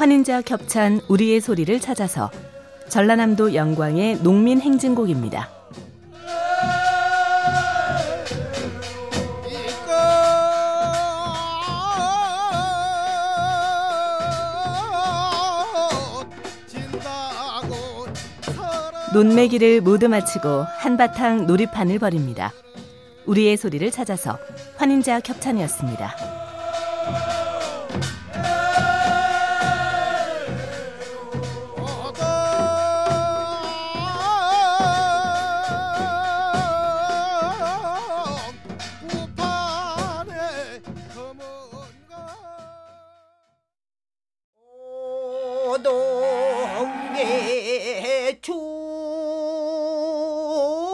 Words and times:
환인제와 0.00 0.40
겹찬 0.40 1.02
우리의 1.08 1.42
소리를 1.42 1.78
찾아서 1.78 2.30
전라남도 2.88 3.54
영광의 3.54 4.22
농민 4.22 4.58
행진곡입니다. 4.58 5.50
논매기를 19.12 19.82
모두 19.82 20.08
마치고 20.08 20.64
한바탕 20.78 21.46
놀이판을 21.46 21.98
벌입니다. 21.98 22.54
우리의 23.26 23.58
소리를 23.58 23.90
찾아서 23.90 24.38
환인제와 24.78 25.20
겹찬이었습니다. 25.20 27.49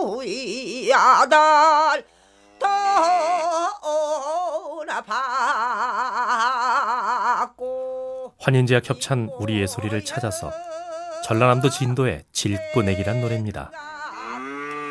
주야달 0.06 2.04
떠나봤고 7.48 8.34
환인제와 8.38 8.80
겹찬 8.80 9.28
우리의 9.38 9.66
소리를 9.66 10.04
찾아서 10.04 10.52
전라남도 11.24 11.70
진도의 11.70 12.24
질꾸내기란 12.30 13.20
노래입니다. 13.20 13.72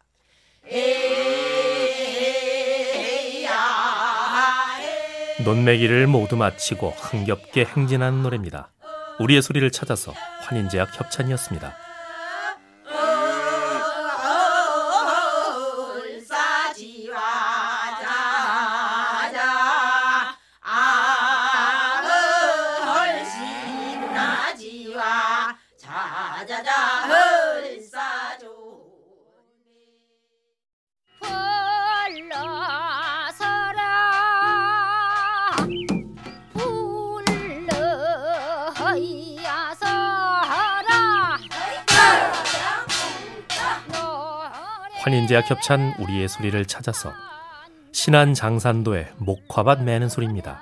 논매기를 5.43 6.07
모두 6.07 6.35
마치고 6.37 6.91
흥겹게 6.91 7.65
행진하는 7.65 8.23
노래입니다. 8.23 8.69
우리의 9.19 9.41
소리를 9.41 9.69
찾아서 9.71 10.13
환인제약 10.41 10.99
협찬이었습니다. 10.99 11.75
환인제약 45.03 45.51
협찬 45.51 45.95
우리의 45.99 46.29
소리를 46.29 46.65
찾아서 46.65 47.11
신안 47.91 48.33
장산도의 48.33 49.09
목화밭 49.17 49.83
매는 49.83 50.07
소리입니다. 50.07 50.61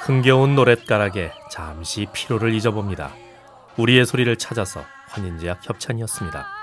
흥겨운 0.00 0.56
노랫가락에 0.56 1.30
잠시 1.52 2.08
피로를 2.12 2.52
잊어봅니다. 2.54 3.12
우리의 3.76 4.04
소리를 4.04 4.36
찾아서 4.36 4.82
환인제약 5.10 5.60
협찬이었습니다. 5.62 6.57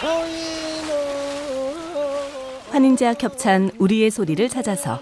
거인은 0.00 0.90
환인제와 2.70 3.14
겹찬 3.14 3.70
우리의 3.78 4.10
소리를 4.10 4.48
찾아서 4.48 5.00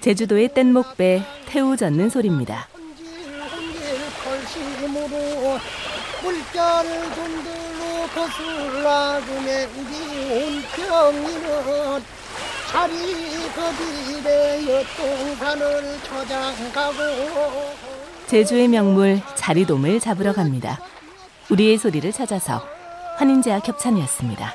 제주도의 0.00 0.48
뗏목배 0.54 1.22
태우 1.46 1.76
젓는 1.76 2.08
소리입니다. 2.10 2.68
제주의 18.26 18.66
명물 18.66 19.20
자리돔을 19.36 20.00
잡으러 20.00 20.32
갑니다. 20.32 20.80
우리의 21.50 21.78
소리를 21.78 22.10
찾아서 22.10 22.66
환인제와 23.16 23.60
겹찬이었습니다. 23.60 24.54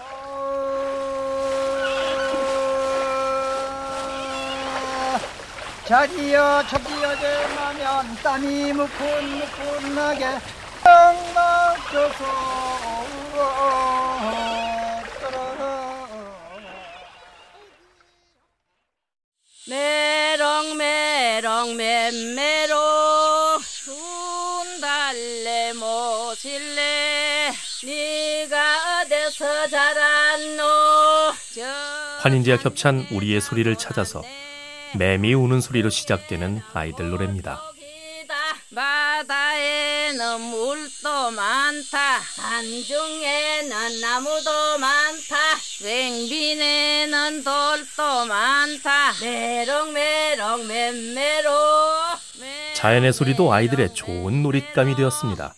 자기여 5.86 6.64
저기여 6.70 7.16
제마면 7.16 8.16
땀이 8.22 8.74
무푼무푼하게 8.74 10.26
땅막져서 10.84 12.26
메롱 19.70 20.78
메롱 20.78 21.78
맴메롱 21.78 23.62
순달래 23.62 25.74
모실래. 25.74 27.54
네가 27.84 29.02
어디서 29.04 29.68
자랐노? 29.70 30.64
환인제약 32.22 32.66
협찬 32.66 33.06
우리의 33.12 33.42
소리를 33.42 33.76
찾아서 33.76 34.24
매미 34.98 35.36
우는 35.36 35.62
소리로 35.62 35.92
시작되는 35.92 36.64
아이들 36.74 37.12
노래입니다. 37.12 37.62
바다에는 38.76 40.42
물도 40.42 41.32
많다. 41.32 42.20
산중에는 42.20 44.02
나무도 44.02 44.78
많다 44.80 45.39
왱빈에는 45.82 47.44
돌도 47.44 48.26
많다. 48.26 49.14
메롱 49.22 49.94
메롱 49.94 50.68
맴메로. 50.68 51.50
자연의 52.74 53.14
소리도 53.14 53.54
아이들의 53.54 53.94
좋은 53.94 54.44
놀잇감이 54.44 54.96
되었습니다. 54.96 55.54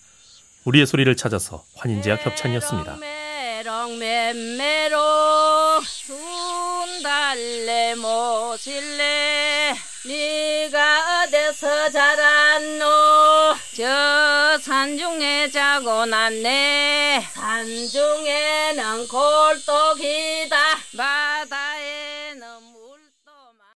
우리의 0.65 0.85
소리를 0.85 1.15
찾아서 1.15 1.63
환인제약 1.75 2.25
협찬이었습니다. 2.25 2.97
메롱 2.97 3.97
맴메로. 3.97 5.81
순달래 5.81 7.95
모실래? 7.95 9.73
네가 10.06 11.23
어디서 11.25 11.89
자랐노? 11.91 13.56
저 13.75 14.57
산중에 14.59 15.50
자고 15.51 16.06
났네 16.06 17.27
산중에는 17.51 19.09
골독이다. 19.09 20.56
바다에는 20.98 22.48
물도 22.71 23.31
많 23.59 23.75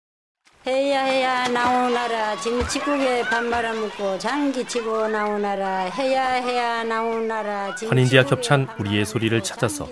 해야 0.65 1.03
해야 1.03 1.49
나오나라. 1.49 2.37
김치국에 2.37 3.23
밥 3.23 3.43
말아 3.43 3.73
먹고 3.73 4.17
장기 4.21 4.65
치고 4.65 5.09
나오나라. 5.09 5.79
해야 5.87 6.35
해야 6.35 6.85
나오나라. 6.85 7.75
환인제약 7.88 8.31
협찬 8.31 8.69
우리의 8.79 9.05
소리를 9.05 9.43
찾아서 9.43 9.88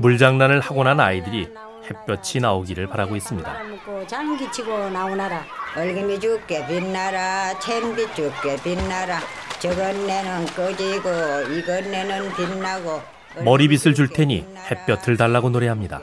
물장난을 0.00 0.60
하고 0.60 0.84
난 0.84 1.00
아이들이 1.00 1.48
햇볕이 1.90 2.40
나오기를 2.40 2.88
바라고 2.88 3.16
있습니다. 3.16 3.62
먹고 3.64 4.06
장기 4.06 4.52
치고 4.52 4.90
나오나라. 4.90 5.46
얼금이 5.74 6.20
죽게 6.20 6.66
빛나라. 6.66 7.58
챔비 7.58 8.06
죽게 8.14 8.58
빛나라 8.62 9.18
저건 9.60 10.06
내는 10.06 10.46
꺼지고 10.46 11.08
이건 11.52 11.90
내는 11.90 12.32
빛나고. 12.34 13.02
머리빗을 13.44 13.94
줄 13.94 14.08
테니 14.08 14.44
햇볕을 14.70 15.16
달라고 15.16 15.50
노래합니다. 15.50 16.00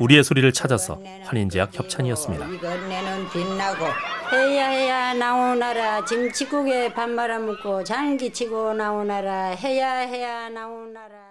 우리의 0.00 0.22
소리를 0.24 0.50
찾아서 0.52 1.02
환인제약 1.24 1.74
협찬이었습니다. 1.78 2.46
이건 2.48 2.88
내는 2.88 3.28
빛나고. 3.30 3.86
해야 4.32 4.68
해야 4.68 5.14
나오나라. 5.14 6.04
김치국에 6.04 6.92
밥 6.92 7.08
말아 7.08 7.38
먹고 7.38 7.84
장기 7.84 8.32
치고 8.32 8.74
나오나라. 8.74 9.48
해야 9.50 9.98
해야 10.00 10.48
나오나라. 10.48 11.30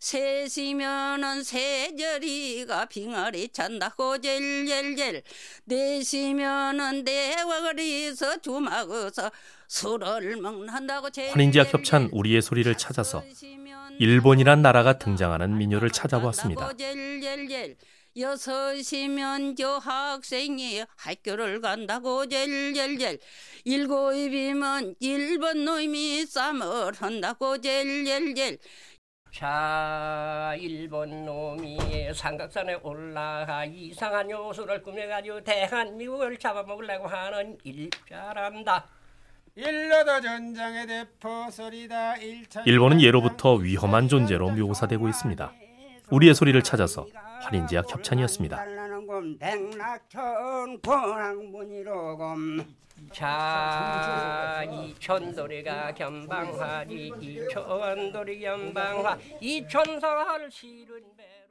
셋이면은 0.00 1.44
세절이가 1.44 2.86
빙하리 2.86 3.50
찬다고 3.50 4.20
젤젤젤. 4.20 5.22
넷이면은 5.66 7.04
대화거리서 7.04 8.40
주막어서 8.40 9.30
환인제약 11.30 11.72
협찬 11.72 12.10
우리의 12.12 12.42
소리를 12.42 12.74
찾아서 12.76 13.22
일본이란 13.98 14.60
나라가 14.60 14.98
등장하는 14.98 15.56
민요를 15.56 15.90
찾아보았습니다. 15.90 16.74
젤젤젤 16.76 17.76
여섯이면 18.14 19.56
저 19.56 19.78
학생이 19.78 20.84
학교를 20.96 21.62
간다고 21.62 22.28
젤젤젤 22.28 23.18
일곱이면 23.64 24.96
일본 25.00 25.64
놈이 25.64 26.26
쌈을 26.26 26.92
한다고 26.94 27.58
젤젤젤 27.58 28.58
자 29.32 30.54
일본 30.58 31.24
놈이 31.24 32.12
삼각산에 32.12 32.74
올라가 32.82 33.64
이상한 33.64 34.30
요술을 34.30 34.82
꾸며가지고 34.82 35.42
대한민국을 35.42 36.38
잡아먹으려고 36.38 37.08
하는 37.08 37.56
일자란다. 37.64 39.01
일러도 39.54 40.20
전장의 40.22 40.86
대포소리다 40.86 42.16
일천 42.16 42.66
일본은 42.66 43.02
예로부터 43.02 43.54
위험한 43.54 44.08
존재로 44.08 44.50
묘사되고 44.50 45.08
있습니다. 45.08 45.52
우리의 46.10 46.34
소리를 46.34 46.62
찾아서 46.62 47.06
환인제약 47.42 47.90
협찬이었습니다. 47.90 48.64
자 53.12 54.62
이천도리가 54.64 55.92
견방하지 55.94 57.12
이천도리 57.20 58.40
견방화 58.40 59.18
이천사할 59.40 60.50
실은 60.50 61.02
배 61.16 61.41